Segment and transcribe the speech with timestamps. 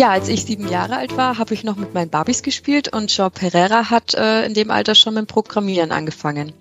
[0.00, 3.08] Ja, als ich sieben Jahre alt war, habe ich noch mit meinen Barbies gespielt und
[3.08, 6.54] Jean Pereira hat äh, in dem Alter schon mit Programmieren angefangen.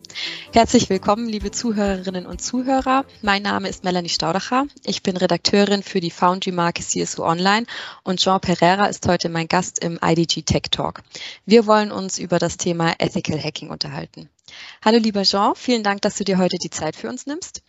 [0.52, 3.06] Herzlich willkommen, liebe Zuhörerinnen und Zuhörer.
[3.22, 4.66] Mein Name ist Melanie Staudacher.
[4.84, 7.66] Ich bin Redakteurin für die Foundry-Marke CSU Online
[8.04, 11.02] und Jean Pereira ist heute mein Gast im IDG Tech Talk.
[11.46, 14.28] Wir wollen uns über das Thema Ethical Hacking unterhalten.
[14.84, 17.62] Hallo lieber Jean, vielen Dank, dass du dir heute die Zeit für uns nimmst.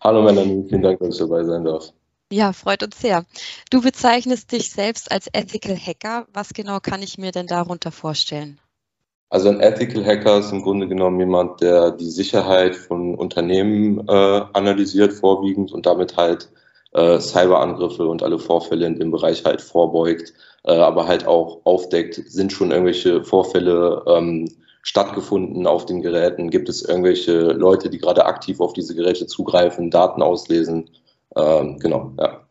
[0.00, 1.92] Hallo Melanie, vielen Dank, dass ich dabei sein darf.
[2.32, 3.24] Ja, freut uns sehr.
[3.70, 6.26] Du bezeichnest dich selbst als Ethical Hacker.
[6.32, 8.58] Was genau kann ich mir denn darunter vorstellen?
[9.28, 14.12] Also ein Ethical Hacker ist im Grunde genommen jemand, der die Sicherheit von Unternehmen äh,
[14.52, 16.48] analysiert vorwiegend und damit halt
[16.92, 20.32] äh, Cyberangriffe und alle Vorfälle in dem Bereich halt vorbeugt,
[20.64, 24.48] äh, aber halt auch aufdeckt, sind schon irgendwelche Vorfälle ähm,
[24.82, 29.90] stattgefunden auf den Geräten, gibt es irgendwelche Leute, die gerade aktiv auf diese Geräte zugreifen,
[29.90, 30.90] Daten auslesen
[31.36, 32.46] ähm, genau, ja.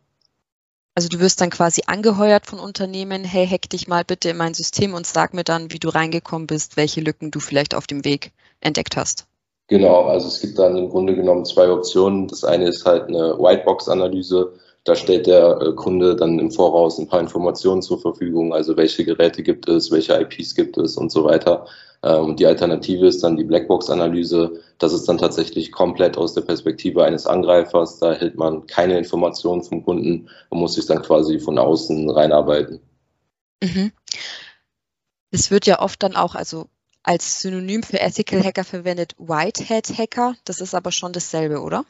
[0.94, 4.54] Also du wirst dann quasi angeheuert von Unternehmen, hey, hack dich mal bitte in mein
[4.54, 8.04] System und sag mir dann, wie du reingekommen bist, welche Lücken du vielleicht auf dem
[8.06, 9.26] Weg entdeckt hast.
[9.68, 12.28] Genau, also es gibt dann im Grunde genommen zwei Optionen.
[12.28, 14.54] Das eine ist halt eine Whitebox-Analyse.
[14.84, 19.04] Da stellt der äh, Kunde dann im Voraus ein paar Informationen zur Verfügung, also welche
[19.04, 21.66] Geräte gibt es, welche IPs gibt es und so weiter.
[22.02, 24.60] Ähm, die Alternative ist dann die Blackbox-Analyse.
[24.78, 27.98] Das ist dann tatsächlich komplett aus der Perspektive eines Angreifers.
[27.98, 32.80] Da erhält man keine Informationen vom Kunden und muss sich dann quasi von außen reinarbeiten.
[33.62, 33.92] Mhm.
[35.30, 36.66] Es wird ja oft dann auch also
[37.02, 40.34] als Synonym für Ethical Hacker verwendet Whitehead Hacker.
[40.44, 41.84] Das ist aber schon dasselbe, oder?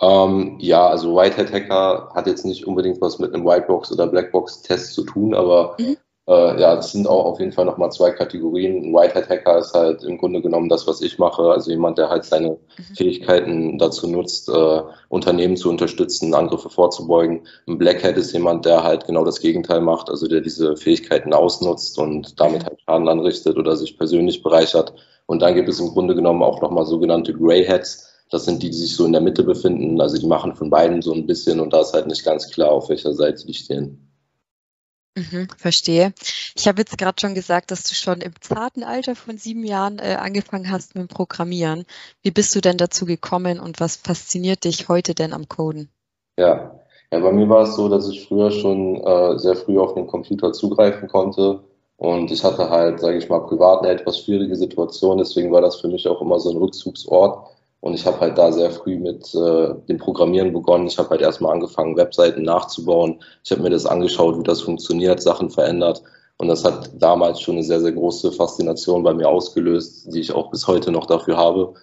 [0.00, 4.62] Ähm, ja, also Whitehead Hacker hat jetzt nicht unbedingt was mit einem Whitebox oder Blackbox
[4.62, 5.96] Test zu tun, aber mhm.
[6.28, 8.84] Äh, ja, es sind auch auf jeden Fall nochmal zwei Kategorien.
[8.84, 12.08] Ein Whitehead Hacker ist halt im Grunde genommen das, was ich mache, also jemand, der
[12.08, 12.94] halt seine mhm.
[12.96, 17.46] Fähigkeiten dazu nutzt, äh, Unternehmen zu unterstützen, Angriffe vorzubeugen.
[17.68, 21.98] Ein Blackhead ist jemand, der halt genau das Gegenteil macht, also der diese Fähigkeiten ausnutzt
[21.98, 22.66] und damit mhm.
[22.66, 24.94] halt Schaden anrichtet oder sich persönlich bereichert.
[25.26, 28.76] Und dann gibt es im Grunde genommen auch nochmal sogenannte Greyheads das sind die, die
[28.76, 30.00] sich so in der Mitte befinden.
[30.00, 32.72] Also die machen von beiden so ein bisschen und da ist halt nicht ganz klar,
[32.72, 34.15] auf welcher Seite die stehen.
[35.16, 36.12] Mhm, verstehe.
[36.54, 39.98] Ich habe jetzt gerade schon gesagt, dass du schon im zarten Alter von sieben Jahren
[39.98, 41.86] äh, angefangen hast mit dem Programmieren.
[42.22, 45.88] Wie bist du denn dazu gekommen und was fasziniert dich heute denn am Coden?
[46.38, 49.94] Ja, ja bei mir war es so, dass ich früher schon äh, sehr früh auf
[49.94, 51.60] den Computer zugreifen konnte
[51.96, 55.16] und ich hatte halt, sage ich mal, privat eine etwas schwierige Situation.
[55.16, 58.52] Deswegen war das für mich auch immer so ein Rückzugsort und ich habe halt da
[58.52, 60.86] sehr früh mit äh, dem Programmieren begonnen.
[60.86, 63.22] Ich habe halt erstmal angefangen, Webseiten nachzubauen.
[63.44, 66.02] Ich habe mir das angeschaut, wie das funktioniert, Sachen verändert.
[66.38, 70.32] Und das hat damals schon eine sehr, sehr große Faszination bei mir ausgelöst, die ich
[70.32, 71.74] auch bis heute noch dafür habe.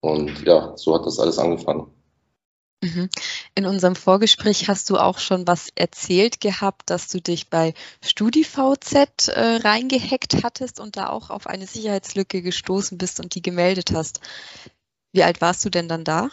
[0.00, 1.86] Und ja, so hat das alles angefangen.
[2.82, 3.08] Mhm.
[3.54, 7.72] In unserem Vorgespräch hast du auch schon was erzählt gehabt, dass du dich bei
[8.02, 13.92] StudiVZ äh, reingehackt hattest und da auch auf eine Sicherheitslücke gestoßen bist und die gemeldet
[13.94, 14.20] hast.
[15.14, 16.28] Wie alt warst du denn dann da?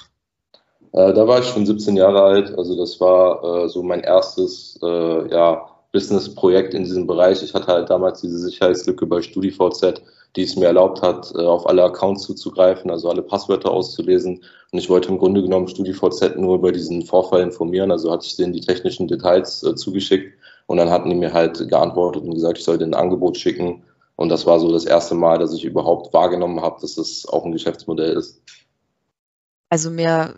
[0.94, 2.58] Äh, da war ich schon 17 Jahre alt.
[2.58, 7.44] Also das war äh, so mein erstes äh, ja, Business-Projekt in diesem Bereich.
[7.44, 10.02] Ich hatte halt damals diese Sicherheitslücke bei StudiVZ,
[10.36, 14.44] die es mir erlaubt hat, äh, auf alle Accounts zuzugreifen, also alle Passwörter auszulesen.
[14.72, 17.92] Und ich wollte im Grunde genommen StudiVZ nur über diesen Vorfall informieren.
[17.92, 20.34] Also hatte ich denen die technischen Details äh, zugeschickt
[20.66, 23.84] und dann hatten die mir halt geantwortet und gesagt, ich sollte ein Angebot schicken.
[24.16, 27.46] Und das war so das erste Mal, dass ich überhaupt wahrgenommen habe, dass das auch
[27.46, 28.42] ein Geschäftsmodell ist.
[29.72, 30.36] Also mehr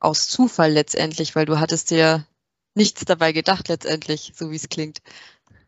[0.00, 2.26] aus Zufall letztendlich, weil du hattest dir
[2.74, 4.98] nichts dabei gedacht letztendlich, so wie es klingt.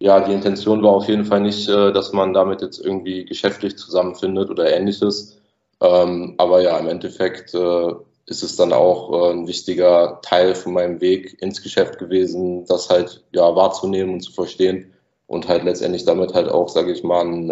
[0.00, 3.78] Ja, die Intention war auf jeden Fall nicht, äh, dass man damit jetzt irgendwie geschäftlich
[3.78, 5.38] zusammenfindet oder ähnliches.
[5.80, 7.92] Ähm, aber ja, im Endeffekt äh,
[8.26, 12.90] ist es dann auch äh, ein wichtiger Teil von meinem Weg ins Geschäft gewesen, das
[12.90, 14.92] halt ja wahrzunehmen und zu verstehen
[15.28, 17.50] und halt letztendlich damit halt auch, sage ich mal, ein,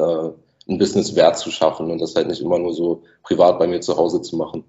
[0.68, 3.80] ein Business Wert zu schaffen und das halt nicht immer nur so privat bei mir
[3.80, 4.64] zu Hause zu machen.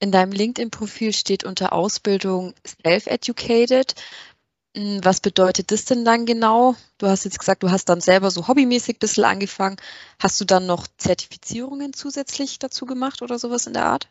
[0.00, 3.94] In deinem LinkedIn-Profil steht unter Ausbildung Self-Educated.
[4.76, 6.74] Hm, was bedeutet das denn dann genau?
[6.98, 9.76] Du hast jetzt gesagt, du hast dann selber so hobbymäßig ein bisschen angefangen.
[10.18, 14.08] Hast du dann noch Zertifizierungen zusätzlich dazu gemacht oder sowas in der Art?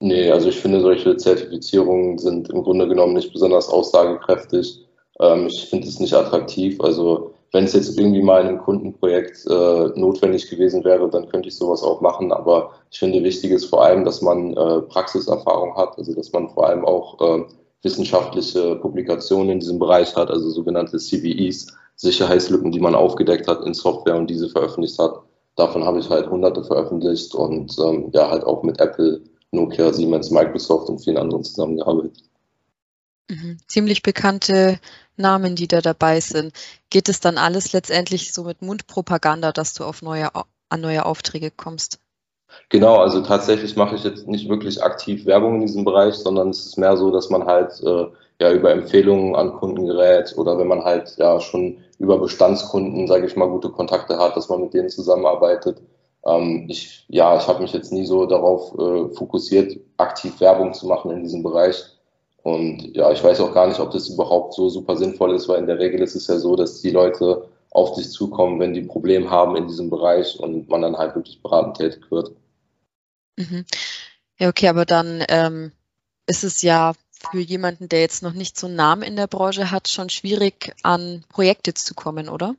[0.00, 4.84] Nee, also ich finde, solche Zertifizierungen sind im Grunde genommen nicht besonders aussagekräftig.
[5.20, 6.80] Ähm, ich finde es nicht attraktiv.
[6.80, 11.48] Also wenn es jetzt irgendwie mal in einem Kundenprojekt äh, notwendig gewesen wäre, dann könnte
[11.48, 12.32] ich sowas auch machen.
[12.32, 16.48] Aber ich finde, wichtig ist vor allem, dass man äh, Praxiserfahrung hat, also dass man
[16.48, 17.44] vor allem auch äh,
[17.82, 23.72] wissenschaftliche Publikationen in diesem Bereich hat, also sogenannte CVEs, Sicherheitslücken, die man aufgedeckt hat in
[23.72, 25.20] Software und diese veröffentlicht hat.
[25.54, 29.20] Davon habe ich halt hunderte veröffentlicht und ähm, ja, halt auch mit Apple,
[29.52, 32.24] Nokia, Siemens, Microsoft und vielen anderen zusammengearbeitet.
[33.28, 33.58] Mhm.
[33.66, 34.78] Ziemlich bekannte
[35.16, 36.52] Namen, die da dabei sind.
[36.90, 41.50] Geht es dann alles letztendlich so mit Mundpropaganda, dass du auf neue, an neue Aufträge
[41.50, 42.00] kommst?
[42.68, 46.66] Genau, also tatsächlich mache ich jetzt nicht wirklich aktiv Werbung in diesem Bereich, sondern es
[46.66, 48.06] ist mehr so, dass man halt äh,
[48.40, 53.26] ja über Empfehlungen an Kunden gerät oder wenn man halt ja schon über Bestandskunden, sage
[53.26, 55.80] ich mal, gute Kontakte hat, dass man mit denen zusammenarbeitet.
[56.24, 60.86] Ähm, ich ja, ich habe mich jetzt nie so darauf äh, fokussiert, aktiv Werbung zu
[60.86, 61.84] machen in diesem Bereich.
[62.44, 65.60] Und ja, ich weiß auch gar nicht, ob das überhaupt so super sinnvoll ist, weil
[65.60, 68.82] in der Regel ist es ja so, dass die Leute auf dich zukommen, wenn die
[68.82, 72.32] Probleme haben in diesem Bereich und man dann halt wirklich beratend tätig wird.
[73.38, 73.64] Mhm.
[74.38, 75.72] Ja, okay, aber dann ähm,
[76.26, 76.92] ist es ja
[77.30, 80.74] für jemanden, der jetzt noch nicht so einen Namen in der Branche hat, schon schwierig,
[80.82, 82.56] an Projekte zu kommen, oder?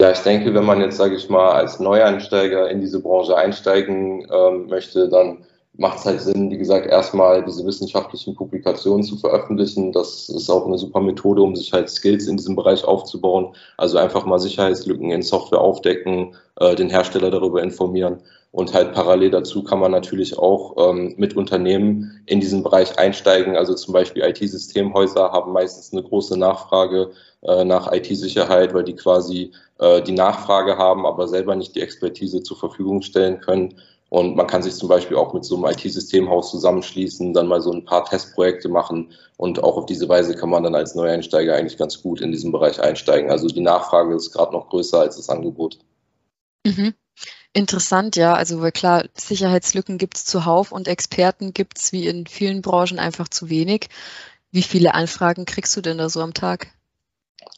[0.00, 4.28] Ja, ich denke, wenn man jetzt, sage ich mal, als Neueinsteiger in diese Branche einsteigen
[4.30, 5.44] ähm, möchte, dann
[5.76, 9.92] macht es halt Sinn, wie gesagt, erstmal diese wissenschaftlichen Publikationen zu veröffentlichen.
[9.92, 13.54] Das ist auch eine super Methode, um sich halt Skills in diesem Bereich aufzubauen.
[13.76, 18.20] Also einfach mal Sicherheitslücken in Software aufdecken, äh, den Hersteller darüber informieren.
[18.52, 23.56] Und halt parallel dazu kann man natürlich auch ähm, mit Unternehmen in diesen Bereich einsteigen.
[23.56, 27.10] Also zum Beispiel IT-Systemhäuser haben meistens eine große Nachfrage
[27.42, 29.50] äh, nach IT-Sicherheit, weil die quasi
[29.80, 33.74] äh, die Nachfrage haben, aber selber nicht die Expertise zur Verfügung stellen können.
[34.14, 37.72] Und man kann sich zum Beispiel auch mit so einem IT-Systemhaus zusammenschließen, dann mal so
[37.72, 39.12] ein paar Testprojekte machen.
[39.36, 42.52] Und auch auf diese Weise kann man dann als Neueinsteiger eigentlich ganz gut in diesem
[42.52, 43.32] Bereich einsteigen.
[43.32, 45.80] Also die Nachfrage ist gerade noch größer als das Angebot.
[46.64, 46.94] Mhm.
[47.52, 48.34] Interessant, ja.
[48.34, 53.00] Also weil klar, Sicherheitslücken gibt es zuhauf und Experten gibt es wie in vielen Branchen
[53.00, 53.88] einfach zu wenig.
[54.52, 56.68] Wie viele Anfragen kriegst du denn da so am Tag?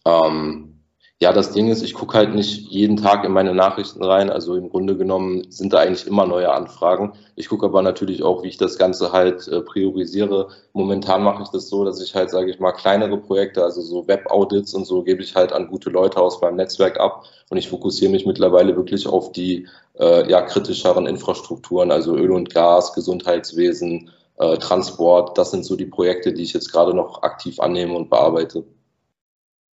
[0.06, 0.75] Ähm,
[1.18, 4.28] ja, das Ding ist, ich gucke halt nicht jeden Tag in meine Nachrichten rein.
[4.28, 7.14] Also im Grunde genommen sind da eigentlich immer neue Anfragen.
[7.36, 10.48] Ich gucke aber natürlich auch, wie ich das Ganze halt äh, priorisiere.
[10.74, 14.06] Momentan mache ich das so, dass ich halt, sage ich mal, kleinere Projekte, also so
[14.06, 17.24] Web-Audits und so, gebe ich halt an gute Leute aus meinem Netzwerk ab.
[17.48, 19.68] Und ich fokussiere mich mittlerweile wirklich auf die
[19.98, 25.38] äh, ja, kritischeren Infrastrukturen, also Öl und Gas, Gesundheitswesen, äh, Transport.
[25.38, 28.64] Das sind so die Projekte, die ich jetzt gerade noch aktiv annehme und bearbeite.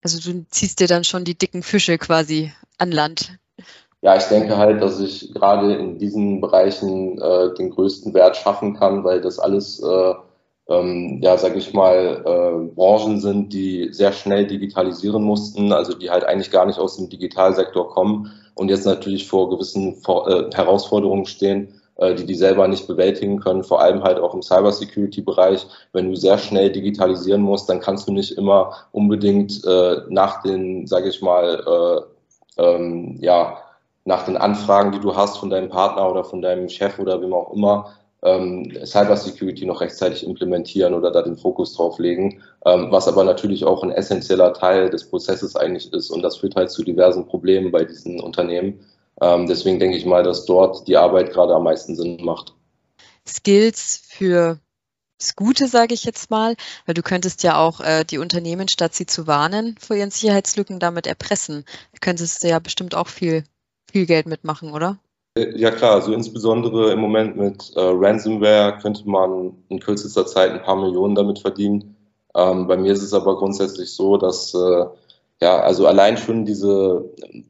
[0.02, 3.38] Also du ziehst dir dann schon die dicken Fische quasi an Land.
[4.02, 8.74] Ja, ich denke halt, dass ich gerade in diesen Bereichen äh, den größten Wert schaffen
[8.74, 10.14] kann, weil das alles, äh,
[10.68, 16.08] ähm, ja, sag ich mal, äh, Branchen sind, die sehr schnell digitalisieren mussten, also die
[16.08, 21.26] halt eigentlich gar nicht aus dem Digitalsektor kommen und jetzt natürlich vor gewissen äh, Herausforderungen
[21.26, 25.66] stehen, die die selber nicht bewältigen können, vor allem halt auch im Cybersecurity-Bereich.
[25.92, 30.86] Wenn du sehr schnell digitalisieren musst, dann kannst du nicht immer unbedingt äh, nach den,
[30.86, 32.06] sage ich mal,
[32.56, 33.58] äh, ähm, ja,
[34.04, 37.32] nach den Anfragen, die du hast von deinem Partner oder von deinem Chef oder wem
[37.32, 37.92] auch immer,
[38.22, 43.64] ähm, Cybersecurity noch rechtzeitig implementieren oder da den Fokus drauf legen, ähm, was aber natürlich
[43.64, 47.70] auch ein essentieller Teil des Prozesses eigentlich ist und das führt halt zu diversen Problemen
[47.70, 48.80] bei diesen Unternehmen.
[49.20, 52.54] Ähm, deswegen denke ich mal, dass dort die Arbeit gerade am meisten Sinn macht.
[53.26, 54.58] Skills für
[55.18, 56.56] das Gute, sage ich jetzt mal,
[56.86, 60.80] weil du könntest ja auch äh, die Unternehmen, statt sie zu warnen vor ihren Sicherheitslücken,
[60.80, 61.64] damit erpressen.
[61.92, 63.44] Du könntest ja bestimmt auch viel,
[63.90, 64.98] viel Geld mitmachen, oder?
[65.36, 70.62] Ja klar, also insbesondere im Moment mit äh, Ransomware könnte man in kürzester Zeit ein
[70.62, 71.96] paar Millionen damit verdienen.
[72.34, 74.86] Ähm, bei mir ist es aber grundsätzlich so, dass äh,
[75.42, 77.04] ja, also allein schon diese,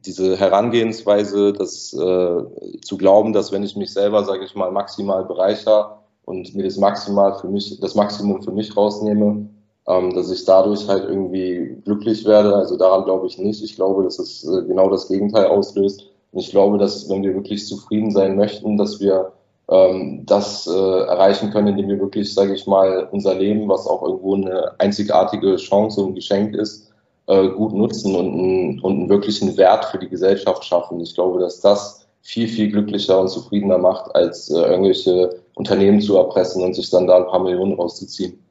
[0.05, 5.25] diese Herangehensweise, das äh, zu glauben, dass wenn ich mich selber, sage ich mal, maximal
[5.25, 9.49] bereicher und mir das maximal für mich, das Maximum für mich rausnehme,
[9.87, 12.55] ähm, dass ich dadurch halt irgendwie glücklich werde.
[12.55, 13.61] Also daran glaube ich nicht.
[13.63, 16.07] Ich glaube, dass es äh, genau das Gegenteil auslöst.
[16.31, 19.33] Und ich glaube, dass wenn wir wirklich zufrieden sein möchten, dass wir
[19.69, 24.01] ähm, das äh, erreichen können, indem wir wirklich, sage ich mal, unser Leben, was auch
[24.03, 26.90] irgendwo eine einzigartige Chance und Geschenk ist,
[27.31, 30.99] äh, gut nutzen und, einen, und einen wirklichen Wert für die Gesellschaft schaffen.
[30.99, 36.17] Ich glaube, dass das viel, viel glücklicher und zufriedener macht, als äh, irgendwelche Unternehmen zu
[36.17, 38.43] erpressen und sich dann da ein paar Millionen rauszuziehen.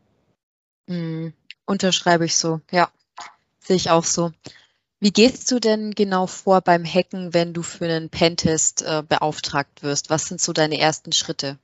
[0.86, 1.28] Mm,
[1.66, 2.88] unterschreibe ich so, ja.
[3.60, 4.32] Sehe ich auch so.
[4.98, 9.82] Wie gehst du denn genau vor beim Hacken, wenn du für einen Pentest äh, beauftragt
[9.82, 10.08] wirst?
[10.08, 11.58] Was sind so deine ersten Schritte?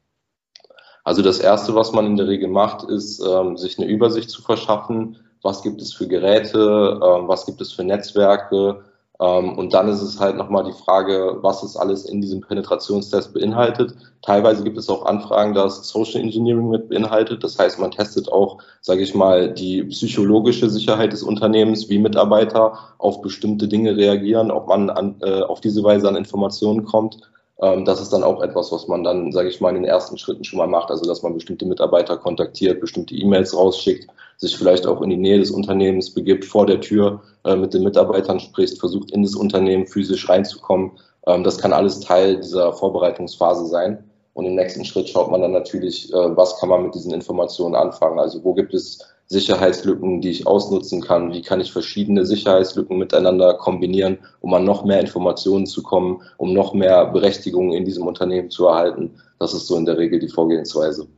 [1.03, 4.43] Also das Erste, was man in der Regel macht, ist, ähm, sich eine Übersicht zu
[4.43, 8.83] verschaffen, was gibt es für Geräte, äh, was gibt es für Netzwerke.
[9.19, 13.33] Ähm, und dann ist es halt nochmal die Frage, was es alles in diesem Penetrationstest
[13.33, 13.95] beinhaltet.
[14.21, 17.43] Teilweise gibt es auch Anfragen, dass Social Engineering mit beinhaltet.
[17.43, 22.79] Das heißt, man testet auch, sage ich mal, die psychologische Sicherheit des Unternehmens, wie Mitarbeiter
[22.99, 27.19] auf bestimmte Dinge reagieren, ob man an, äh, auf diese Weise an Informationen kommt.
[27.63, 30.19] Ähm, das ist dann auch etwas, was man dann, sage ich mal, in den ersten
[30.19, 30.91] Schritten schon mal macht.
[30.91, 35.39] Also dass man bestimmte Mitarbeiter kontaktiert, bestimmte E-Mails rausschickt, sich vielleicht auch in die Nähe
[35.39, 39.87] des Unternehmens begibt, vor der Tür äh, mit den Mitarbeitern spricht, versucht in das Unternehmen
[39.87, 40.93] physisch reinzukommen.
[41.27, 44.05] Ähm, das kann alles Teil dieser Vorbereitungsphase sein.
[44.35, 47.75] Und im nächsten Schritt schaut man dann natürlich, äh, was kann man mit diesen Informationen
[47.75, 48.19] anfangen.
[48.19, 51.33] Also wo gibt es Sicherheitslücken, die ich ausnutzen kann?
[51.33, 56.53] Wie kann ich verschiedene Sicherheitslücken miteinander kombinieren, um an noch mehr Informationen zu kommen, um
[56.53, 59.21] noch mehr Berechtigungen in diesem Unternehmen zu erhalten?
[59.39, 61.09] Das ist so in der Regel die Vorgehensweise.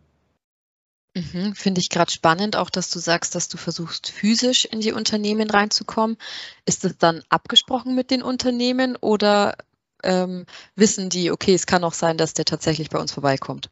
[1.14, 4.92] Mhm, Finde ich gerade spannend, auch dass du sagst, dass du versuchst, physisch in die
[4.92, 6.16] Unternehmen reinzukommen.
[6.64, 9.56] Ist das dann abgesprochen mit den Unternehmen oder
[10.02, 10.46] ähm,
[10.76, 13.70] wissen die, okay, es kann auch sein, dass der tatsächlich bei uns vorbeikommt?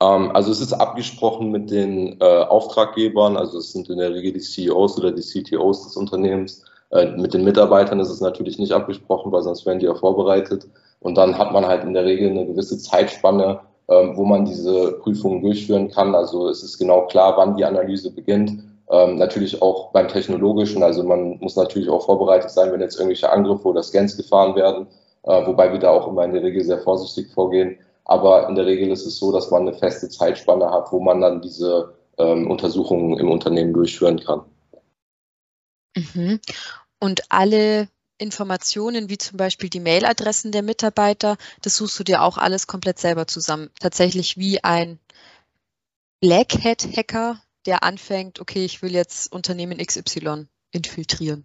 [0.00, 4.32] Ähm, also es ist abgesprochen mit den äh, Auftraggebern, also es sind in der Regel
[4.32, 6.64] die CEOs oder die CTOs des Unternehmens.
[6.90, 10.68] Äh, mit den Mitarbeitern ist es natürlich nicht abgesprochen, weil sonst wären die ja vorbereitet.
[11.00, 14.92] Und dann hat man halt in der Regel eine gewisse Zeitspanne, ähm, wo man diese
[15.00, 16.14] Prüfungen durchführen kann.
[16.14, 18.62] Also es ist genau klar, wann die Analyse beginnt.
[18.90, 23.30] Ähm, natürlich auch beim Technologischen, also man muss natürlich auch vorbereitet sein, wenn jetzt irgendwelche
[23.30, 24.86] Angriffe oder Scans gefahren werden,
[25.24, 27.76] äh, wobei wir da auch immer in der Regel sehr vorsichtig vorgehen.
[28.08, 31.20] Aber in der Regel ist es so, dass man eine feste Zeitspanne hat, wo man
[31.20, 34.42] dann diese ähm, Untersuchungen im Unternehmen durchführen kann.
[35.94, 36.40] Mhm.
[36.98, 42.38] Und alle Informationen, wie zum Beispiel die Mailadressen der Mitarbeiter, das suchst du dir auch
[42.38, 43.70] alles komplett selber zusammen.
[43.78, 44.98] Tatsächlich wie ein
[46.20, 51.44] Black Hat Hacker, der anfängt, okay, ich will jetzt Unternehmen XY infiltrieren.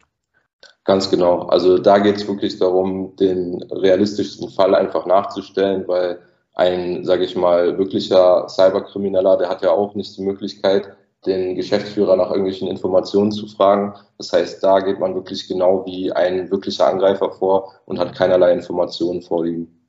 [0.86, 1.48] Ganz genau.
[1.48, 6.22] Also da geht es wirklich darum, den realistischsten Fall einfach nachzustellen, weil
[6.54, 10.96] ein, sage ich mal, wirklicher Cyberkrimineller, der hat ja auch nicht die Möglichkeit,
[11.26, 13.94] den Geschäftsführer nach irgendwelchen Informationen zu fragen.
[14.18, 18.52] Das heißt, da geht man wirklich genau wie ein wirklicher Angreifer vor und hat keinerlei
[18.52, 19.80] Informationen vorliegen.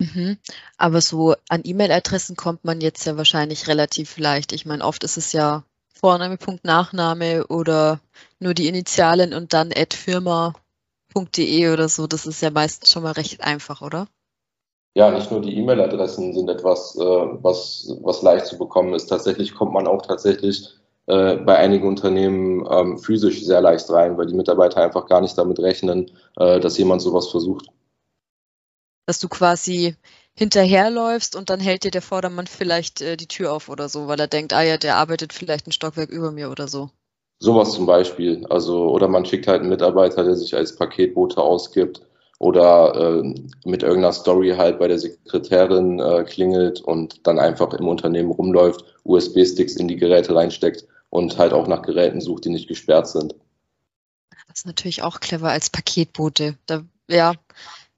[0.00, 0.38] Mhm.
[0.78, 4.52] Aber so an E-Mail-Adressen kommt man jetzt ja wahrscheinlich relativ leicht.
[4.52, 8.00] Ich meine, oft ist es ja Vorname, Punkt, Nachname oder
[8.38, 12.06] nur die Initialen und dann firma.de oder so.
[12.06, 14.08] Das ist ja meistens schon mal recht einfach, oder?
[14.94, 19.06] Ja, nicht nur die E-Mail-Adressen sind etwas, äh, was, was leicht zu bekommen ist.
[19.06, 20.68] Tatsächlich kommt man auch tatsächlich
[21.06, 25.38] äh, bei einigen Unternehmen ähm, physisch sehr leicht rein, weil die Mitarbeiter einfach gar nicht
[25.38, 27.66] damit rechnen, äh, dass jemand sowas versucht.
[29.06, 29.94] Dass du quasi
[30.34, 34.18] hinterherläufst und dann hält dir der Vordermann vielleicht äh, die Tür auf oder so, weil
[34.18, 36.90] er denkt, ah ja, der arbeitet vielleicht ein Stockwerk über mir oder so.
[37.38, 38.44] Sowas zum Beispiel.
[38.50, 42.02] Also, oder man schickt halt einen Mitarbeiter, der sich als Paketbote ausgibt
[42.40, 43.34] oder äh,
[43.66, 48.82] mit irgendeiner Story halt bei der Sekretärin äh, klingelt und dann einfach im Unternehmen rumläuft,
[49.04, 53.34] USB-Sticks in die Geräte reinsteckt und halt auch nach Geräten sucht, die nicht gesperrt sind.
[54.48, 56.56] Das ist natürlich auch clever als Paketbote.
[56.64, 57.34] Da, ja,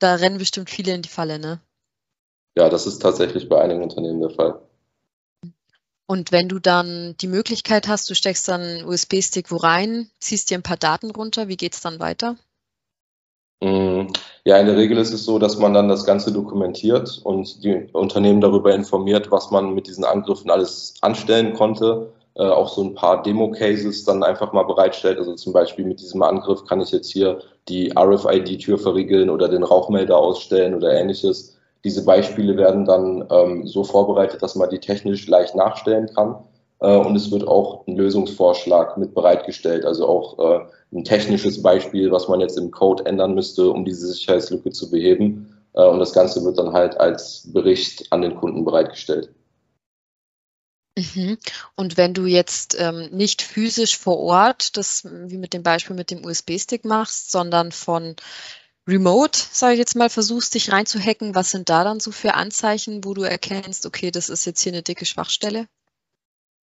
[0.00, 1.61] da rennen bestimmt viele in die Falle, ne?
[2.56, 4.61] Ja, das ist tatsächlich bei einigen Unternehmen der Fall.
[6.06, 10.50] Und wenn du dann die Möglichkeit hast, du steckst dann einen USB-Stick wo rein, ziehst
[10.50, 12.37] dir ein paar Daten runter, wie geht es dann weiter?
[13.62, 14.09] Mm,
[14.45, 17.88] ja, in der Regel ist es so, dass man dann das Ganze dokumentiert und die
[17.92, 22.12] Unternehmen darüber informiert, was man mit diesen Angriffen alles anstellen konnte.
[22.35, 25.19] Äh, auch so ein paar Demo-Cases dann einfach mal bereitstellt.
[25.19, 27.38] Also zum Beispiel mit diesem Angriff kann ich jetzt hier
[27.69, 31.57] die RFID-Tür verriegeln oder den Rauchmelder ausstellen oder ähnliches.
[31.85, 36.37] Diese Beispiele werden dann ähm, so vorbereitet, dass man die technisch leicht nachstellen kann.
[36.82, 42.10] Äh, und es wird auch ein Lösungsvorschlag mit bereitgestellt, also auch äh, ein technisches Beispiel,
[42.10, 45.56] was man jetzt im Code ändern müsste, um diese Sicherheitslücke zu beheben.
[45.74, 49.30] Äh, und das Ganze wird dann halt als Bericht an den Kunden bereitgestellt.
[50.98, 51.38] Mhm.
[51.76, 56.10] Und wenn du jetzt ähm, nicht physisch vor Ort, das wie mit dem Beispiel mit
[56.10, 58.16] dem USB-Stick machst, sondern von
[58.88, 63.04] Remote, sage ich jetzt mal, versuchst dich reinzuhacken, was sind da dann so für Anzeichen,
[63.04, 65.68] wo du erkennst, okay, das ist jetzt hier eine dicke Schwachstelle?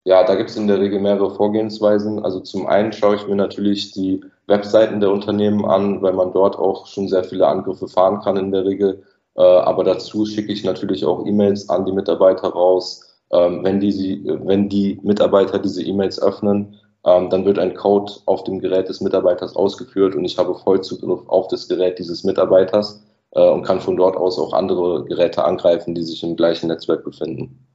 [0.08, 2.24] Ja, da gibt es in der Regel mehrere Vorgehensweisen.
[2.24, 6.58] Also zum einen schaue ich mir natürlich die Webseiten der Unternehmen an, weil man dort
[6.58, 9.04] auch schon sehr viele Angriffe fahren kann in der Regel.
[9.36, 13.20] Äh, aber dazu schicke ich natürlich auch E-Mails an die Mitarbeiter raus.
[13.32, 18.44] Ähm, wenn, die, wenn die Mitarbeiter diese E-Mails öffnen, ähm, dann wird ein Code auf
[18.44, 23.50] dem Gerät des Mitarbeiters ausgeführt und ich habe Vollzugriff auf das Gerät dieses Mitarbeiters äh,
[23.50, 27.66] und kann von dort aus auch andere Geräte angreifen, die sich im gleichen Netzwerk befinden.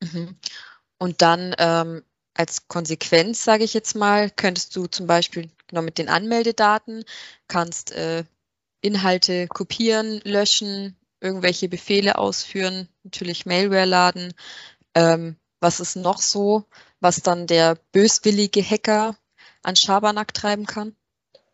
[0.00, 0.36] Mhm.
[1.00, 2.04] Und dann ähm,
[2.34, 7.04] als Konsequenz, sage ich jetzt mal, könntest du zum Beispiel genau mit den Anmeldedaten,
[7.48, 8.24] kannst äh,
[8.82, 14.34] Inhalte kopieren, löschen, irgendwelche Befehle ausführen, natürlich Mailware laden.
[14.94, 16.64] Ähm, was ist noch so,
[17.00, 19.16] was dann der böswillige Hacker
[19.62, 20.94] an Schabernack treiben kann?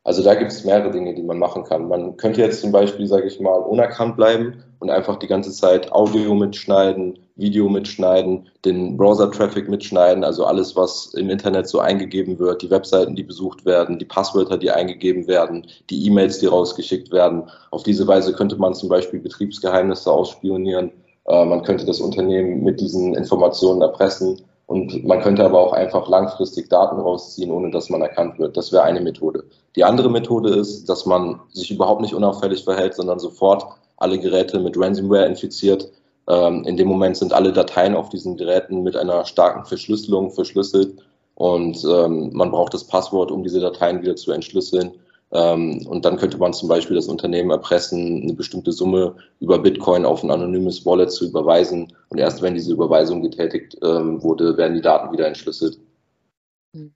[0.07, 1.89] Also da gibt es mehrere Dinge, die man machen kann.
[1.89, 5.91] Man könnte jetzt zum Beispiel, sage ich mal, unerkannt bleiben und einfach die ganze Zeit
[5.91, 12.63] Audio mitschneiden, Video mitschneiden, den Browser-Traffic mitschneiden, also alles, was im Internet so eingegeben wird,
[12.63, 17.51] die Webseiten, die besucht werden, die Passwörter, die eingegeben werden, die E-Mails, die rausgeschickt werden.
[17.73, 20.93] Auf diese Weise könnte man zum Beispiel Betriebsgeheimnisse ausspionieren.
[21.27, 26.09] Äh, man könnte das Unternehmen mit diesen Informationen erpressen und man könnte aber auch einfach
[26.09, 28.57] langfristig Daten rausziehen, ohne dass man erkannt wird.
[28.57, 29.45] Das wäre eine Methode.
[29.77, 33.65] Die andere Methode ist, dass man sich überhaupt nicht unauffällig verhält, sondern sofort
[33.97, 35.91] alle Geräte mit Ransomware infiziert.
[36.29, 40.97] Ähm, in dem Moment sind alle Dateien auf diesen Geräten mit einer starken Verschlüsselung verschlüsselt
[41.37, 44.93] und ähm, man braucht das Passwort, um diese Dateien wieder zu entschlüsseln.
[45.33, 50.05] Ähm, und dann könnte man zum Beispiel das Unternehmen erpressen, eine bestimmte Summe über Bitcoin
[50.05, 51.93] auf ein anonymes Wallet zu überweisen.
[52.09, 55.79] Und erst wenn diese Überweisung getätigt ähm, wurde, werden die Daten wieder entschlüsselt.
[56.75, 56.95] Hm.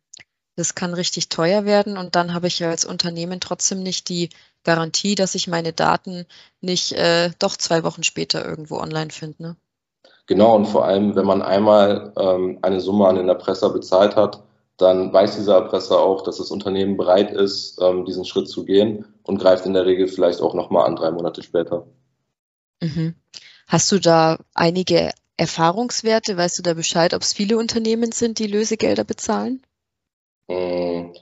[0.57, 4.29] Das kann richtig teuer werden und dann habe ich ja als Unternehmen trotzdem nicht die
[4.63, 6.27] Garantie, dass ich meine Daten
[6.61, 9.43] nicht äh, doch zwei Wochen später irgendwo online finde.
[9.43, 9.57] Ne?
[10.27, 14.45] Genau, und vor allem, wenn man einmal ähm, eine Summe an den Erpresser bezahlt hat,
[14.81, 19.05] dann weiß dieser Erpresser auch, dass das Unternehmen bereit ist, ähm, diesen Schritt zu gehen
[19.23, 21.87] und greift in der Regel vielleicht auch nochmal an, drei Monate später.
[22.81, 23.15] Mhm.
[23.67, 26.37] Hast du da einige Erfahrungswerte?
[26.37, 29.63] Weißt du da Bescheid, ob es viele Unternehmen sind, die Lösegelder bezahlen?
[30.49, 31.13] Mm,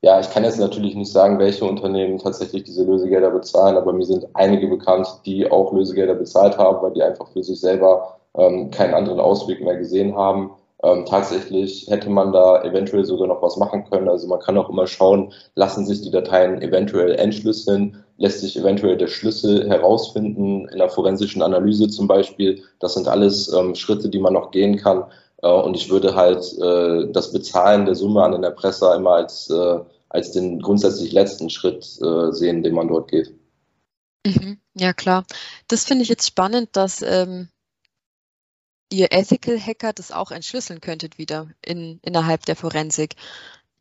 [0.00, 4.06] ja, ich kann jetzt natürlich nicht sagen, welche Unternehmen tatsächlich diese Lösegelder bezahlen, aber mir
[4.06, 8.70] sind einige bekannt, die auch Lösegelder bezahlt haben, weil die einfach für sich selber ähm,
[8.70, 13.56] keinen anderen Ausweg mehr gesehen haben ähm, tatsächlich hätte man da eventuell sogar noch was
[13.56, 14.08] machen können.
[14.08, 18.96] Also man kann auch immer schauen, lassen sich die Dateien eventuell entschlüsseln, lässt sich eventuell
[18.96, 22.62] der Schlüssel herausfinden in der forensischen Analyse zum Beispiel.
[22.78, 25.04] Das sind alles ähm, Schritte, die man noch gehen kann.
[25.42, 29.50] Äh, und ich würde halt äh, das Bezahlen der Summe an den Erpresser immer als,
[29.50, 33.34] äh, als den grundsätzlich letzten Schritt äh, sehen, den man dort geht.
[34.24, 34.60] Mhm.
[34.74, 35.24] Ja, klar.
[35.66, 37.48] Das finde ich jetzt spannend, dass ähm,
[38.90, 43.16] ihr Ethical Hacker das auch entschlüsseln könntet wieder in, innerhalb der Forensik.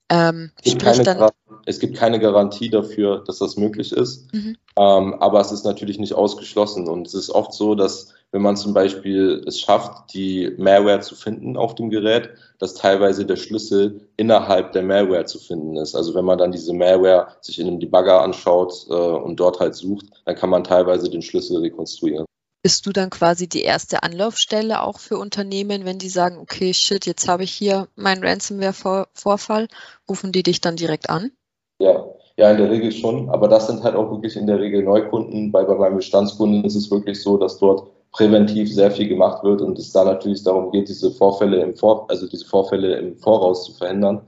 [0.09, 1.31] Ähm, es, gibt dann,
[1.65, 4.55] es, gibt keine Garantie dafür, dass das möglich ist, mhm.
[4.77, 8.55] ähm, aber es ist natürlich nicht ausgeschlossen und es ist oft so, dass wenn man
[8.55, 14.07] zum Beispiel es schafft, die Malware zu finden auf dem Gerät, dass teilweise der Schlüssel
[14.15, 15.95] innerhalb der Malware zu finden ist.
[15.95, 19.75] Also wenn man dann diese Malware sich in einem Debugger anschaut äh, und dort halt
[19.75, 22.25] sucht, dann kann man teilweise den Schlüssel rekonstruieren.
[22.63, 27.05] Bist du dann quasi die erste Anlaufstelle auch für Unternehmen, wenn die sagen, okay, shit,
[27.05, 29.67] jetzt habe ich hier meinen Ransomware-Vorfall,
[30.09, 31.31] rufen die dich dann direkt an?
[31.79, 34.83] Ja, ja, in der Regel schon, aber das sind halt auch wirklich in der Regel
[34.83, 39.43] Neukunden, weil bei meinen Bestandskunden ist es wirklich so, dass dort präventiv sehr viel gemacht
[39.43, 43.17] wird und es da natürlich darum geht, diese Vorfälle im Vor also diese Vorfälle im
[43.17, 44.21] Voraus zu verhindern.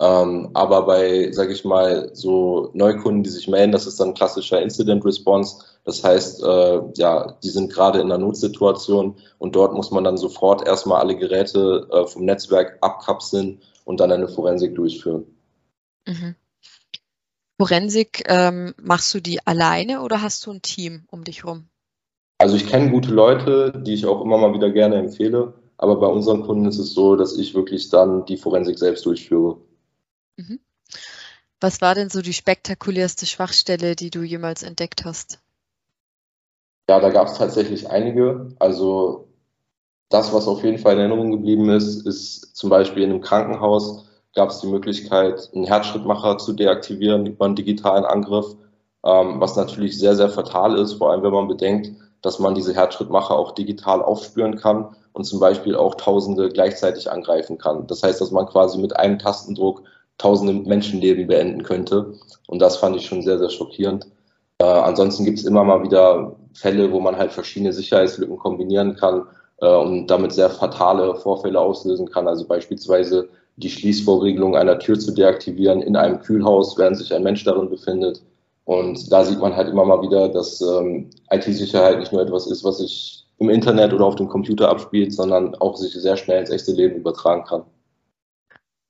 [0.00, 4.60] Ähm, aber bei, sage ich mal, so Neukunden, die sich melden, das ist dann klassischer
[4.60, 5.64] Incident Response.
[5.84, 10.16] Das heißt, äh, ja, die sind gerade in einer Notsituation und dort muss man dann
[10.16, 15.26] sofort erstmal alle Geräte äh, vom Netzwerk abkapseln und dann eine Forensik durchführen.
[16.06, 16.36] Mhm.
[17.60, 21.68] Forensik, ähm, machst du die alleine oder hast du ein Team um dich rum?
[22.38, 25.54] Also ich kenne gute Leute, die ich auch immer mal wieder gerne empfehle.
[25.76, 29.58] Aber bei unseren Kunden ist es so, dass ich wirklich dann die Forensik selbst durchführe.
[30.36, 30.60] Mhm.
[31.60, 35.40] Was war denn so die spektakulärste Schwachstelle, die du jemals entdeckt hast?
[36.88, 38.54] Ja, da gab es tatsächlich einige.
[38.58, 39.28] Also
[40.10, 44.06] das, was auf jeden Fall in Erinnerung geblieben ist, ist zum Beispiel in einem Krankenhaus
[44.34, 48.46] gab es die Möglichkeit, einen Herzschrittmacher zu deaktivieren über einen digitalen Angriff,
[49.04, 51.92] ähm, was natürlich sehr, sehr fatal ist, vor allem wenn man bedenkt,
[52.22, 57.58] dass man diese Herzschrittmacher auch digital aufspüren kann und zum Beispiel auch Tausende gleichzeitig angreifen
[57.58, 57.86] kann.
[57.86, 59.82] Das heißt, dass man quasi mit einem Tastendruck
[60.18, 62.14] tausende Menschenleben beenden könnte.
[62.48, 64.06] Und das fand ich schon sehr, sehr schockierend.
[64.64, 69.26] Äh, ansonsten gibt es immer mal wieder Fälle, wo man halt verschiedene Sicherheitslücken kombinieren kann
[69.60, 72.26] äh, und damit sehr fatale Vorfälle auslösen kann.
[72.26, 77.44] Also beispielsweise die Schließvorregelung einer Tür zu deaktivieren in einem Kühlhaus, während sich ein Mensch
[77.44, 78.22] darin befindet.
[78.64, 82.64] Und da sieht man halt immer mal wieder, dass ähm, IT-Sicherheit nicht nur etwas ist,
[82.64, 86.50] was sich im Internet oder auf dem Computer abspielt, sondern auch sich sehr schnell ins
[86.50, 87.64] echte Leben übertragen kann.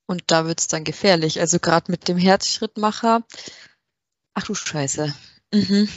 [0.07, 1.41] Und da wird es dann gefährlich.
[1.41, 3.23] Also gerade mit dem Herzschrittmacher.
[4.35, 5.13] Ach du Scheiße.
[5.55, 5.87] Mhm.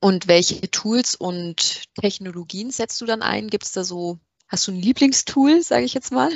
[0.00, 3.48] Und welche Tools und Technologien setzt du dann ein?
[3.48, 6.30] Gibt es da so, hast du ein Lieblingstool, sage ich jetzt mal?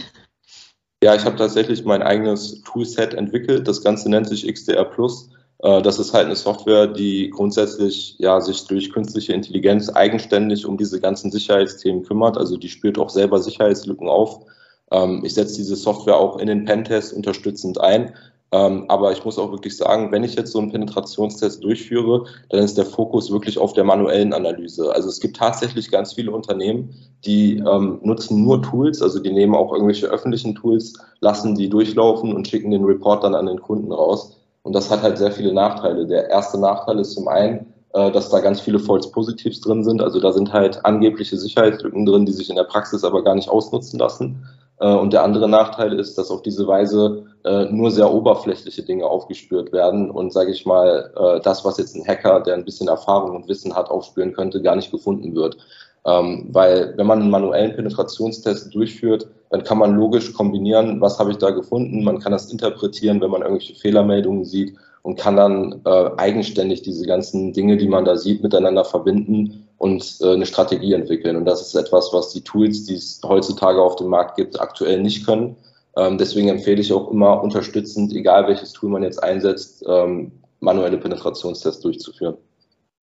[1.02, 3.66] Ja, ich habe tatsächlich mein eigenes Toolset entwickelt.
[3.66, 5.30] Das Ganze nennt sich XDR Plus.
[5.60, 10.76] Äh, das ist halt eine Software, die grundsätzlich ja, sich durch künstliche Intelligenz eigenständig um
[10.76, 12.36] diese ganzen Sicherheitsthemen kümmert.
[12.36, 14.46] Also die spürt auch selber Sicherheitslücken auf
[14.92, 18.14] ähm, ich setze diese Software auch in den Pentest unterstützend ein.
[18.52, 22.62] Ähm, aber ich muss auch wirklich sagen, wenn ich jetzt so einen Penetrationstest durchführe, dann
[22.62, 24.94] ist der Fokus wirklich auf der manuellen Analyse.
[24.94, 29.54] Also es gibt tatsächlich ganz viele Unternehmen, die ähm, nutzen nur Tools, also die nehmen
[29.54, 33.90] auch irgendwelche öffentlichen Tools, lassen die durchlaufen und schicken den Report dann an den Kunden
[33.90, 34.36] raus.
[34.64, 36.06] Und das hat halt sehr viele Nachteile.
[36.06, 40.02] Der erste Nachteil ist zum einen, äh, dass da ganz viele False Positives drin sind.
[40.02, 43.48] Also da sind halt angebliche Sicherheitslücken drin, die sich in der Praxis aber gar nicht
[43.48, 44.46] ausnutzen lassen.
[44.82, 49.06] Äh, und der andere Nachteil ist, dass auf diese Weise äh, nur sehr oberflächliche Dinge
[49.06, 52.88] aufgespürt werden und, sage ich mal, äh, das, was jetzt ein Hacker, der ein bisschen
[52.88, 55.56] Erfahrung und Wissen hat, aufspüren könnte, gar nicht gefunden wird.
[56.04, 61.30] Ähm, weil wenn man einen manuellen Penetrationstest durchführt, dann kann man logisch kombinieren, was habe
[61.30, 62.02] ich da gefunden.
[62.02, 67.06] Man kann das interpretieren, wenn man irgendwelche Fehlermeldungen sieht und kann dann äh, eigenständig diese
[67.06, 71.34] ganzen Dinge, die man da sieht, miteinander verbinden und äh, eine Strategie entwickeln.
[71.34, 75.02] Und das ist etwas, was die Tools, die es heutzutage auf dem Markt gibt, aktuell
[75.02, 75.56] nicht können.
[75.96, 80.98] Ähm, deswegen empfehle ich auch immer unterstützend, egal welches Tool man jetzt einsetzt, ähm, manuelle
[80.98, 82.36] Penetrationstests durchzuführen.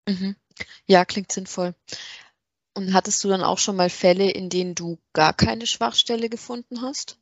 [0.07, 0.35] Mhm.
[0.85, 1.73] Ja, klingt sinnvoll.
[2.75, 6.83] Und hattest du dann auch schon mal Fälle, in denen du gar keine Schwachstelle gefunden
[6.83, 7.17] hast?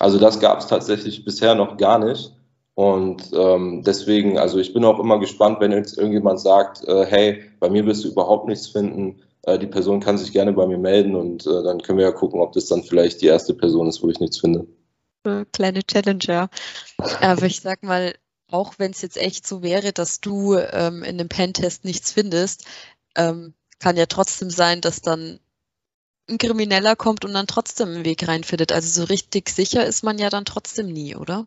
[0.00, 2.32] Also das gab es tatsächlich bisher noch gar nicht.
[2.74, 7.44] Und ähm, deswegen, also ich bin auch immer gespannt, wenn jetzt irgendjemand sagt, äh, hey,
[7.60, 9.22] bei mir wirst du überhaupt nichts finden.
[9.42, 12.12] Äh, die Person kann sich gerne bei mir melden und äh, dann können wir ja
[12.12, 14.66] gucken, ob das dann vielleicht die erste Person ist, wo ich nichts finde.
[15.52, 16.50] Kleine Challenger.
[17.20, 18.14] Aber ich sag mal,
[18.50, 22.66] auch wenn es jetzt echt so wäre, dass du ähm, in dem Pentest nichts findest,
[23.16, 25.40] ähm, kann ja trotzdem sein, dass dann
[26.28, 28.72] ein Krimineller kommt und dann trotzdem einen Weg reinfindet.
[28.72, 31.46] Also so richtig sicher ist man ja dann trotzdem nie, oder?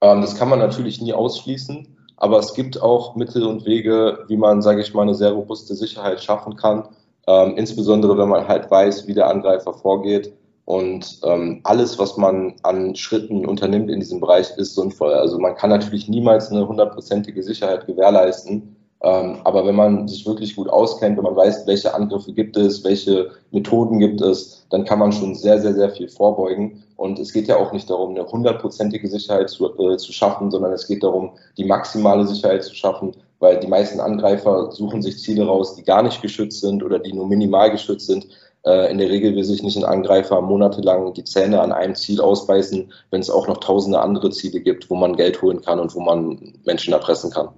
[0.00, 4.36] Ähm, das kann man natürlich nie ausschließen, aber es gibt auch Mittel und Wege, wie
[4.36, 6.88] man, sage ich mal, eine sehr robuste Sicherheit schaffen kann.
[7.26, 10.32] Ähm, insbesondere wenn man halt weiß, wie der Angreifer vorgeht.
[10.64, 15.14] Und ähm, alles, was man an Schritten unternimmt in diesem Bereich, ist sinnvoll.
[15.14, 18.75] Also man kann natürlich niemals eine hundertprozentige Sicherheit gewährleisten.
[19.02, 22.82] Ähm, aber wenn man sich wirklich gut auskennt, wenn man weiß, welche Angriffe gibt es,
[22.82, 26.82] welche Methoden gibt es, dann kann man schon sehr, sehr, sehr viel vorbeugen.
[26.96, 30.72] Und es geht ja auch nicht darum, eine hundertprozentige Sicherheit zu, äh, zu schaffen, sondern
[30.72, 35.46] es geht darum, die maximale Sicherheit zu schaffen, weil die meisten Angreifer suchen sich Ziele
[35.46, 38.26] raus, die gar nicht geschützt sind oder die nur minimal geschützt sind.
[38.64, 42.20] Äh, in der Regel will sich nicht ein Angreifer monatelang die Zähne an einem Ziel
[42.20, 45.94] ausbeißen, wenn es auch noch tausende andere Ziele gibt, wo man Geld holen kann und
[45.94, 47.50] wo man Menschen erpressen kann.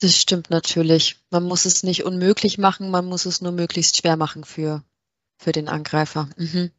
[0.00, 1.16] Das stimmt natürlich.
[1.30, 4.84] Man muss es nicht unmöglich machen, man muss es nur möglichst schwer machen für,
[5.38, 6.28] für den Angreifer.
[6.36, 6.70] Mhm.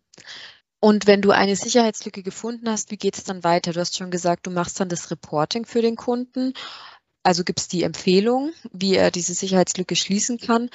[0.80, 3.73] Und wenn du eine Sicherheitslücke gefunden hast, wie geht es dann weiter?
[3.73, 6.53] Du hast schon gesagt, du machst dann das Reporting für den Kunden.
[7.23, 10.69] Also gibt es die Empfehlung, wie er diese Sicherheitslücke schließen kann.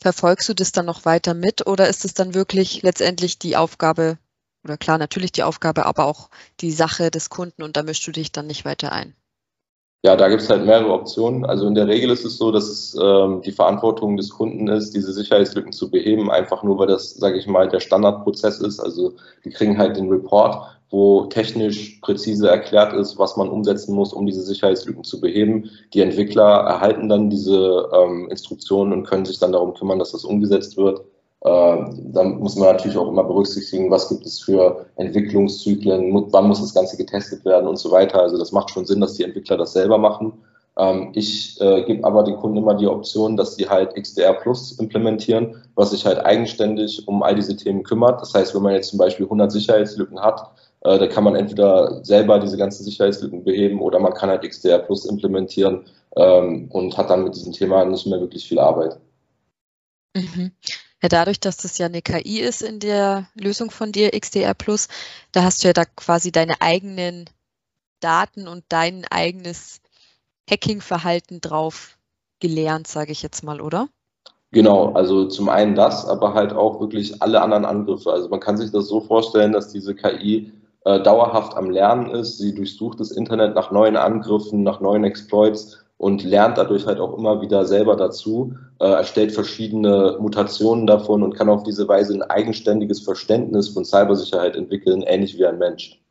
[0.00, 4.18] Verfolgst du das dann noch weiter mit oder ist es dann wirklich letztendlich die Aufgabe,
[4.64, 6.28] oder klar, natürlich die Aufgabe, aber auch
[6.60, 9.14] die Sache des Kunden und da mischst du dich dann nicht weiter ein?
[10.04, 11.44] Ja, da gibt es halt mehrere Optionen.
[11.44, 14.94] Also in der Regel ist es so, dass es ähm, die Verantwortung des Kunden ist,
[14.96, 18.80] diese Sicherheitslücken zu beheben, einfach nur weil das, sage ich mal, der Standardprozess ist.
[18.80, 20.56] Also die kriegen halt den Report,
[20.90, 25.70] wo technisch präzise erklärt ist, was man umsetzen muss, um diese Sicherheitslücken zu beheben.
[25.94, 30.24] Die Entwickler erhalten dann diese ähm, Instruktionen und können sich dann darum kümmern, dass das
[30.24, 31.00] umgesetzt wird.
[31.44, 36.60] Äh, dann muss man natürlich auch immer berücksichtigen, was gibt es für Entwicklungszyklen, wann muss
[36.60, 38.20] das Ganze getestet werden und so weiter.
[38.20, 40.34] Also das macht schon Sinn, dass die Entwickler das selber machen.
[40.76, 44.78] Ähm, ich äh, gebe aber den Kunden immer die Option, dass sie halt XDR Plus
[44.78, 48.20] implementieren, was sich halt eigenständig um all diese Themen kümmert.
[48.20, 50.48] Das heißt, wenn man jetzt zum Beispiel 100 Sicherheitslücken hat,
[50.82, 54.78] äh, da kann man entweder selber diese ganzen Sicherheitslücken beheben oder man kann halt XDR
[54.78, 58.98] Plus implementieren ähm, und hat dann mit diesem Thema nicht mehr wirklich viel Arbeit.
[60.14, 60.52] Mhm.
[61.02, 64.86] Ja, dadurch, dass das ja eine KI ist in der Lösung von dir, XDR Plus,
[65.32, 67.28] da hast du ja da quasi deine eigenen
[67.98, 69.80] Daten und dein eigenes
[70.48, 71.98] Hacking-Verhalten drauf
[72.38, 73.88] gelernt, sage ich jetzt mal, oder?
[74.52, 78.12] Genau, also zum einen das, aber halt auch wirklich alle anderen Angriffe.
[78.12, 80.52] Also man kann sich das so vorstellen, dass diese KI
[80.84, 82.38] äh, dauerhaft am Lernen ist.
[82.38, 87.16] Sie durchsucht das Internet nach neuen Angriffen, nach neuen Exploits und lernt dadurch halt auch
[87.16, 92.24] immer wieder selber dazu, äh, erstellt verschiedene Mutationen davon und kann auf diese Weise ein
[92.24, 96.02] eigenständiges Verständnis von Cybersicherheit entwickeln, ähnlich wie ein Mensch.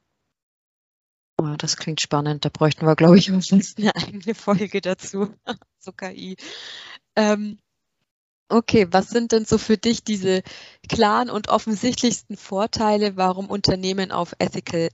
[1.41, 2.45] Oh, das klingt spannend.
[2.45, 5.27] Da bräuchten wir, glaube ich, fast eine eigene Folge dazu,
[5.79, 6.37] so KI.
[7.17, 7.59] Ähm,
[8.47, 10.41] okay, was sind denn so für dich diese
[10.87, 14.87] klaren und offensichtlichsten Vorteile, warum Unternehmen auf Ethical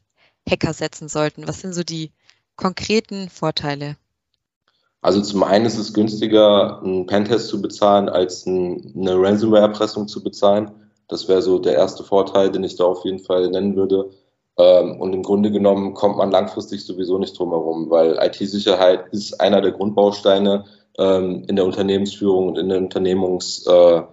[0.49, 1.47] Hacker setzen sollten?
[1.47, 2.13] Was sind so die
[2.55, 3.95] konkreten Vorteile?
[5.01, 10.23] Also zum einen ist es günstiger, einen Pentest zu bezahlen, als ein, eine Ransomware-Erpressung zu
[10.23, 10.71] bezahlen.
[11.07, 14.09] Das wäre so der erste Vorteil, den ich da auf jeden Fall nennen würde.
[14.57, 19.39] Ähm, und im Grunde genommen kommt man langfristig sowieso nicht drum herum, weil IT-Sicherheit ist
[19.39, 20.65] einer der Grundbausteine
[20.97, 24.07] ähm, in der Unternehmensführung und in der Unternehmenspflege,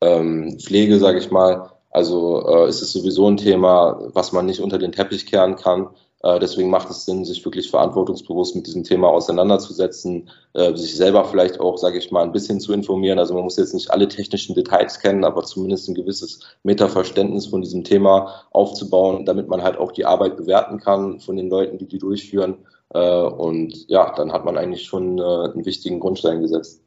[0.00, 1.70] äh, sage ich mal.
[1.90, 5.88] Also äh, ist es sowieso ein Thema, was man nicht unter den Teppich kehren kann.
[6.22, 11.24] Äh, deswegen macht es Sinn, sich wirklich verantwortungsbewusst mit diesem Thema auseinanderzusetzen, äh, sich selber
[11.24, 13.18] vielleicht auch, sage ich mal, ein bisschen zu informieren.
[13.18, 17.62] Also man muss jetzt nicht alle technischen Details kennen, aber zumindest ein gewisses Metaverständnis von
[17.62, 21.86] diesem Thema aufzubauen, damit man halt auch die Arbeit bewerten kann von den Leuten, die
[21.86, 22.58] die durchführen.
[22.92, 26.82] Äh, und ja, dann hat man eigentlich schon einen wichtigen Grundstein gesetzt.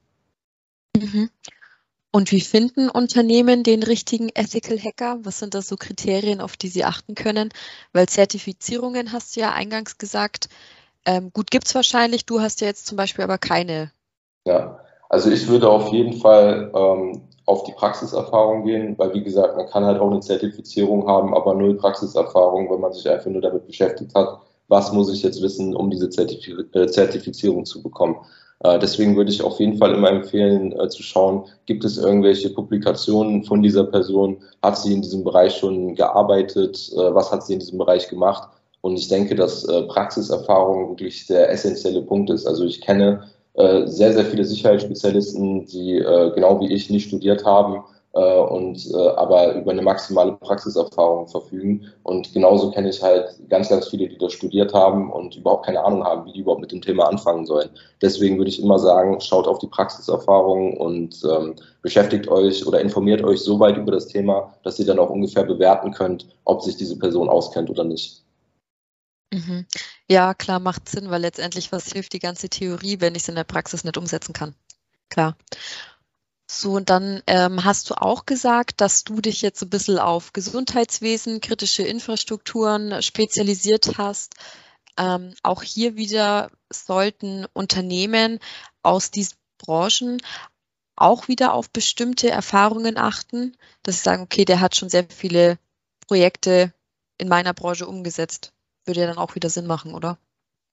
[0.95, 1.29] Mhm.
[2.15, 5.17] Und wie finden Unternehmen den richtigen Ethical Hacker?
[5.23, 7.49] Was sind da so Kriterien, auf die sie achten können?
[7.91, 10.47] Weil Zertifizierungen hast du ja eingangs gesagt.
[11.07, 12.27] Ähm, gut, gibt es wahrscheinlich.
[12.27, 13.91] Du hast ja jetzt zum Beispiel aber keine.
[14.45, 19.57] Ja, also ich würde auf jeden Fall ähm, auf die Praxiserfahrung gehen, weil wie gesagt,
[19.57, 23.41] man kann halt auch eine Zertifizierung haben, aber null Praxiserfahrung, wenn man sich einfach nur
[23.41, 28.17] damit beschäftigt hat, was muss ich jetzt wissen, um diese äh, Zertifizierung zu bekommen.
[28.59, 32.49] Äh, deswegen würde ich auf jeden Fall immer empfehlen, äh, zu schauen, gibt es irgendwelche
[32.49, 34.37] Publikationen von dieser Person?
[34.61, 36.91] Hat sie in diesem Bereich schon gearbeitet?
[36.93, 38.49] Äh, was hat sie in diesem Bereich gemacht?
[38.81, 42.45] Und ich denke, dass Praxiserfahrung wirklich der essentielle Punkt ist.
[42.45, 43.23] Also ich kenne
[43.55, 46.03] sehr, sehr viele Sicherheitsspezialisten, die
[46.35, 47.81] genau wie ich nicht studiert haben,
[48.19, 51.91] und äh, aber über eine maximale Praxiserfahrung verfügen.
[52.03, 55.83] Und genauso kenne ich halt ganz, ganz viele, die das studiert haben und überhaupt keine
[55.83, 57.69] Ahnung haben, wie die überhaupt mit dem Thema anfangen sollen.
[58.01, 63.23] Deswegen würde ich immer sagen, schaut auf die Praxiserfahrung und ähm, beschäftigt euch oder informiert
[63.23, 66.77] euch so weit über das Thema, dass ihr dann auch ungefähr bewerten könnt, ob sich
[66.77, 68.23] diese Person auskennt oder nicht.
[69.33, 69.65] Mhm.
[70.07, 73.35] Ja, klar, macht Sinn, weil letztendlich was hilft die ganze Theorie, wenn ich es in
[73.35, 74.53] der Praxis nicht umsetzen kann.
[75.09, 75.35] Klar.
[76.55, 79.97] So, und dann ähm, hast du auch gesagt, dass du dich jetzt so ein bisschen
[79.97, 84.35] auf Gesundheitswesen, kritische Infrastrukturen spezialisiert hast.
[84.95, 88.37] Ähm, auch hier wieder sollten Unternehmen
[88.83, 90.21] aus diesen Branchen
[90.95, 95.57] auch wieder auf bestimmte Erfahrungen achten, dass sie sagen, okay, der hat schon sehr viele
[96.07, 96.71] Projekte
[97.17, 98.53] in meiner Branche umgesetzt.
[98.85, 100.19] Würde ja dann auch wieder Sinn machen, oder?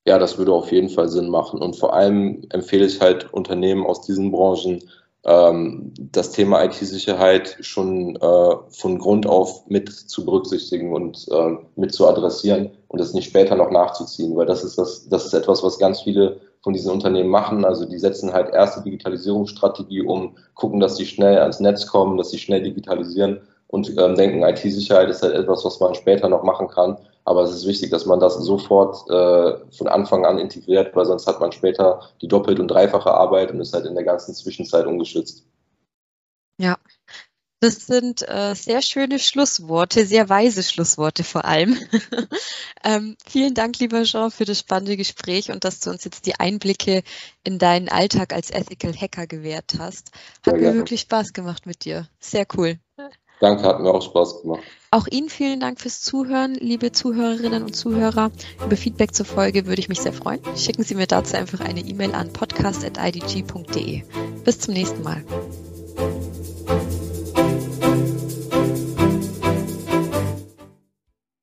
[0.06, 1.62] Ja, das würde auf jeden Fall Sinn machen.
[1.62, 4.82] Und vor allem empfehle ich halt Unternehmen aus diesen Branchen,
[5.24, 11.92] ähm, das Thema IT-Sicherheit schon äh, von Grund auf mit zu berücksichtigen und äh, mit
[11.92, 15.62] zu adressieren und es nicht später noch nachzuziehen, weil das ist das, das ist etwas,
[15.62, 17.64] was ganz viele von diesen Unternehmen machen.
[17.64, 22.30] Also die setzen halt erste Digitalisierungsstrategie um, gucken, dass sie schnell ans Netz kommen, dass
[22.30, 26.68] sie schnell digitalisieren und ähm, denken, IT-Sicherheit ist halt etwas, was man später noch machen
[26.68, 26.98] kann.
[27.24, 31.26] Aber es ist wichtig, dass man das sofort äh, von Anfang an integriert, weil sonst
[31.26, 34.87] hat man später die doppelt und dreifache Arbeit und ist halt in der ganzen Zwischenzeit
[34.87, 35.44] ungeschützt.
[36.59, 36.76] Ja,
[37.62, 41.78] das sind äh, sehr schöne Schlussworte, sehr weise Schlussworte vor allem.
[42.85, 46.40] ähm, vielen Dank, lieber Jean, für das spannende Gespräch und dass du uns jetzt die
[46.40, 47.02] Einblicke
[47.44, 50.11] in deinen Alltag als Ethical Hacker gewährt hast.
[50.44, 52.09] Hat mir wirklich Spaß gemacht mit dir.
[52.18, 52.78] Sehr cool.
[53.40, 54.61] Danke, hat mir auch Spaß gemacht.
[54.90, 58.31] Auch Ihnen vielen Dank fürs Zuhören, liebe Zuhörerinnen und Zuhörer.
[58.64, 60.40] Über Feedback zur Folge würde ich mich sehr freuen.
[60.57, 64.03] Schicken Sie mir dazu einfach eine E-Mail an podcast.idg.de.
[64.44, 65.24] Bis zum nächsten Mal.